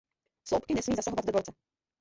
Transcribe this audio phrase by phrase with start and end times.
[0.47, 1.53] Sloupky nesmí zasahovat do dvorce.